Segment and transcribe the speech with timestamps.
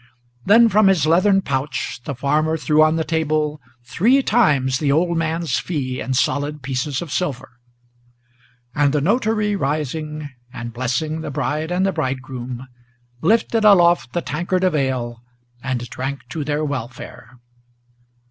[0.45, 5.15] Then from his leathern pouch the farmer threw on the table Three times the old
[5.15, 7.59] man's fee in solid pieces of silver;
[8.73, 12.67] And the notary rising, and blessing the bride and the bridegroom,
[13.21, 15.21] Lifted aloft the tankard of ale
[15.61, 17.37] and drank to their welfare.